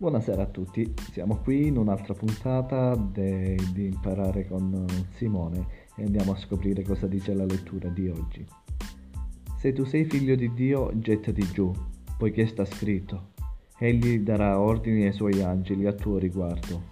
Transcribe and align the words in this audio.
Buonasera 0.00 0.44
a 0.44 0.46
tutti, 0.46 0.94
siamo 1.12 1.40
qui 1.42 1.66
in 1.66 1.76
un'altra 1.76 2.14
puntata 2.14 2.96
de- 2.96 3.54
di 3.74 3.84
imparare 3.84 4.48
con 4.48 4.86
Simone 5.16 5.66
e 5.94 6.04
andiamo 6.04 6.32
a 6.32 6.38
scoprire 6.38 6.82
cosa 6.82 7.06
dice 7.06 7.34
la 7.34 7.44
lettura 7.44 7.90
di 7.90 8.08
oggi. 8.08 8.46
Se 9.58 9.74
tu 9.74 9.84
sei 9.84 10.06
figlio 10.06 10.36
di 10.36 10.54
Dio, 10.54 10.90
gettati 10.94 11.42
giù, 11.52 11.70
poiché 12.16 12.46
sta 12.46 12.64
scritto. 12.64 13.32
Egli 13.78 14.20
darà 14.20 14.58
ordini 14.58 15.04
ai 15.04 15.12
suoi 15.12 15.42
angeli 15.42 15.84
a 15.84 15.92
tuo 15.92 16.16
riguardo 16.16 16.84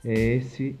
e 0.00 0.36
essi 0.36 0.78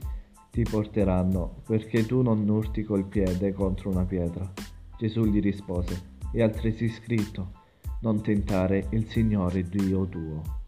ti 0.48 0.62
porteranno 0.62 1.56
perché 1.66 2.06
tu 2.06 2.22
non 2.22 2.48
urti 2.48 2.84
col 2.84 3.06
piede 3.06 3.52
contro 3.52 3.90
una 3.90 4.04
pietra. 4.04 4.48
Gesù 4.96 5.24
gli 5.24 5.40
rispose, 5.40 6.02
è 6.30 6.40
altresì 6.40 6.88
scritto, 6.88 7.50
non 8.02 8.22
tentare 8.22 8.86
il 8.90 9.08
Signore 9.08 9.64
Dio 9.64 10.06
tuo. 10.06 10.60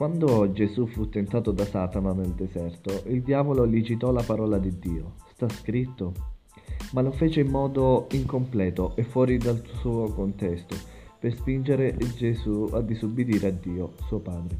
Quando 0.00 0.50
Gesù 0.52 0.86
fu 0.86 1.10
tentato 1.10 1.52
da 1.52 1.66
Satana 1.66 2.14
nel 2.14 2.30
deserto, 2.30 3.02
il 3.08 3.20
diavolo 3.20 3.66
gli 3.66 3.84
citò 3.84 4.10
la 4.10 4.22
parola 4.22 4.56
di 4.56 4.78
Dio. 4.78 5.16
Sta 5.34 5.46
scritto. 5.50 6.14
Ma 6.92 7.02
lo 7.02 7.10
fece 7.10 7.40
in 7.40 7.50
modo 7.50 8.06
incompleto 8.12 8.96
e 8.96 9.02
fuori 9.02 9.36
dal 9.36 9.62
suo 9.78 10.04
contesto, 10.14 10.74
per 11.18 11.34
spingere 11.34 11.98
Gesù 12.16 12.70
a 12.72 12.80
disubbidire 12.80 13.48
a 13.48 13.50
Dio, 13.50 13.92
suo 14.06 14.20
Padre. 14.20 14.56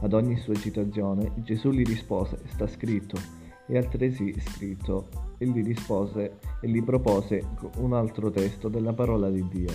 Ad 0.00 0.12
ogni 0.12 0.36
sua 0.36 0.54
citazione 0.54 1.32
Gesù 1.38 1.70
gli 1.70 1.82
rispose, 1.82 2.38
sta 2.52 2.68
scritto, 2.68 3.18
e 3.66 3.76
altresì 3.76 4.32
scritto, 4.38 5.08
e 5.38 5.46
gli 5.48 5.64
rispose 5.64 6.38
e 6.60 6.68
gli 6.68 6.84
propose 6.84 7.48
un 7.78 7.94
altro 7.94 8.30
testo 8.30 8.68
della 8.68 8.92
parola 8.92 9.28
di 9.28 9.44
Dio. 9.48 9.72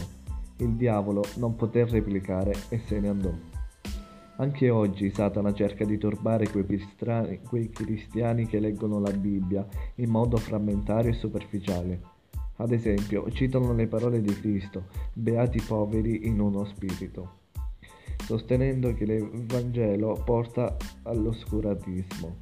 Il 0.59 0.75
diavolo 0.75 1.23
non 1.35 1.57
poté 1.57 1.83
replicare 1.83 2.53
e 2.69 2.79
se 2.85 3.01
ne 3.01 3.09
andò. 3.09 3.56
Anche 4.39 4.69
oggi 4.69 5.09
Satana 5.09 5.51
cerca 5.51 5.83
di 5.83 5.97
turbare 5.97 6.47
quei, 6.49 6.63
pistrani, 6.63 7.39
quei 7.41 7.69
cristiani 7.69 8.45
che 8.45 8.59
leggono 8.59 8.99
la 8.99 9.11
Bibbia 9.11 9.65
in 9.95 10.11
modo 10.11 10.37
frammentario 10.37 11.09
e 11.09 11.15
superficiale. 11.15 12.01
Ad 12.57 12.71
esempio, 12.71 13.31
citano 13.31 13.73
le 13.73 13.87
parole 13.87 14.21
di 14.21 14.33
Cristo, 14.39 14.85
beati 15.13 15.59
poveri 15.59 16.27
in 16.27 16.39
uno 16.39 16.65
spirito, 16.65 17.39
sostenendo 18.23 18.93
che 18.93 19.05
l'Evangelo 19.05 20.21
porta 20.23 20.77
all'oscurantismo. 21.03 22.35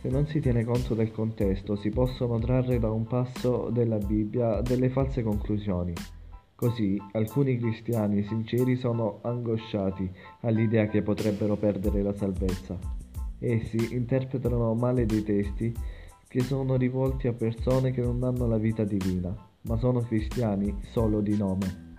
Se 0.00 0.08
non 0.08 0.26
si 0.26 0.40
tiene 0.40 0.64
conto 0.64 0.94
del 0.94 1.10
contesto, 1.12 1.76
si 1.76 1.90
possono 1.90 2.38
trarre 2.38 2.78
da 2.78 2.90
un 2.90 3.06
passo 3.06 3.68
della 3.70 3.98
Bibbia 3.98 4.62
delle 4.62 4.88
false 4.88 5.22
conclusioni. 5.22 5.92
Così 6.60 7.00
alcuni 7.12 7.56
cristiani 7.56 8.22
sinceri 8.24 8.76
sono 8.76 9.20
angosciati 9.22 10.12
all'idea 10.40 10.88
che 10.88 11.00
potrebbero 11.00 11.56
perdere 11.56 12.02
la 12.02 12.12
salvezza. 12.12 12.78
Essi 13.38 13.94
interpretano 13.94 14.74
male 14.74 15.06
dei 15.06 15.22
testi 15.22 15.74
che 16.28 16.40
sono 16.40 16.76
rivolti 16.76 17.28
a 17.28 17.32
persone 17.32 17.92
che 17.92 18.02
non 18.02 18.22
hanno 18.24 18.46
la 18.46 18.58
vita 18.58 18.84
divina, 18.84 19.34
ma 19.62 19.78
sono 19.78 20.00
cristiani 20.00 20.82
solo 20.90 21.22
di 21.22 21.34
nome. 21.34 21.96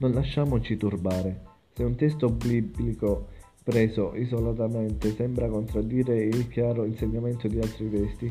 Non 0.00 0.12
lasciamoci 0.12 0.76
turbare. 0.76 1.44
Se 1.72 1.84
un 1.84 1.96
testo 1.96 2.28
biblico 2.28 3.28
preso 3.64 4.14
isolatamente 4.14 5.14
sembra 5.14 5.48
contraddire 5.48 6.22
il 6.22 6.48
chiaro 6.48 6.84
insegnamento 6.84 7.48
di 7.48 7.58
altri 7.58 7.88
testi, 7.88 8.30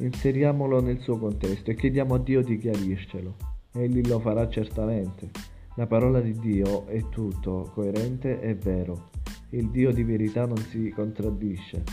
inseriamolo 0.00 0.82
nel 0.82 1.00
suo 1.00 1.16
contesto 1.16 1.70
e 1.70 1.74
chiediamo 1.74 2.16
a 2.16 2.18
Dio 2.18 2.42
di 2.42 2.58
chiarircelo. 2.58 3.56
Egli 3.72 4.06
lo 4.06 4.18
farà 4.18 4.48
certamente. 4.48 5.30
La 5.76 5.86
parola 5.86 6.20
di 6.20 6.32
Dio 6.32 6.86
è 6.86 7.08
tutto 7.08 7.70
coerente 7.72 8.40
e 8.40 8.54
vero. 8.54 9.10
Il 9.50 9.70
Dio 9.70 9.92
di 9.92 10.02
verità 10.02 10.46
non 10.46 10.56
si 10.56 10.90
contraddisce. 10.90 11.84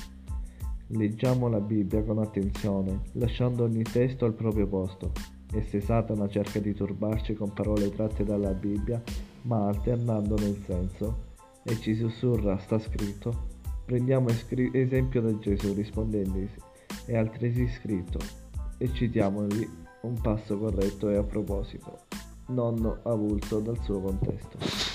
Leggiamo 0.87 1.47
la 1.47 1.59
Bibbia 1.59 2.03
con 2.03 2.19
attenzione, 2.19 3.01
lasciando 3.13 3.63
ogni 3.63 3.83
testo 3.83 4.25
al 4.25 4.33
proprio 4.33 4.67
posto. 4.67 5.11
E 5.53 5.61
se 5.63 5.81
Satana 5.81 6.27
cerca 6.27 6.59
di 6.59 6.73
turbarci 6.73 7.33
con 7.33 7.53
parole 7.53 7.89
tratte 7.89 8.23
dalla 8.23 8.53
Bibbia, 8.53 9.01
ma 9.43 9.67
alternandone 9.67 10.45
il 10.45 10.63
senso, 10.65 11.33
e 11.63 11.79
ci 11.79 11.95
sussurra 11.95 12.57
sta 12.57 12.79
scritto, 12.79 13.47
prendiamo 13.85 14.29
esempio 14.29 15.21
da 15.21 15.37
Gesù 15.37 15.73
rispondendogli, 15.73 16.49
è 17.05 17.15
altresì 17.15 17.67
scritto, 17.67 18.19
e 18.77 18.91
citiamoli 18.91 19.84
un 20.05 20.21
passo 20.21 20.57
corretto 20.57 21.09
e 21.09 21.17
a 21.17 21.23
proposito, 21.23 22.05
non 22.47 22.99
avulso 23.03 23.59
dal 23.59 23.79
suo 23.81 23.99
contesto. 24.01 24.94